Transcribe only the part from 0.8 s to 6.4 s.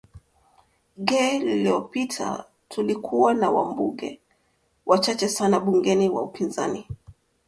ge liliopita tulikuwa na wambunge wachache sana bugeni wa